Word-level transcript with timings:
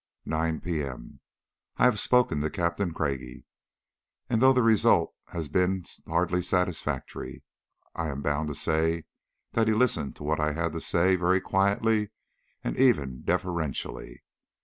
9 0.25 0.61
P.M, 0.61 1.19
I 1.77 1.85
have 1.85 1.99
spoken 1.99 2.41
to 2.41 2.49
Captain 2.49 2.91
Craigie, 2.91 3.45
and 4.31 4.41
though 4.41 4.51
the 4.51 4.63
result 4.63 5.13
has 5.27 5.47
been 5.47 5.83
hardly 6.07 6.41
satisfactory, 6.41 7.43
I 7.93 8.07
am 8.09 8.23
bound 8.23 8.47
to 8.47 8.55
say 8.55 9.03
that 9.51 9.67
he 9.67 9.75
listened 9.75 10.15
to 10.15 10.23
what 10.23 10.39
I 10.39 10.53
had 10.53 10.71
to 10.71 10.81
say 10.81 11.15
very 11.15 11.39
quietly 11.39 12.09
and 12.63 12.75
even 12.77 13.21
deferentially. 13.21 14.23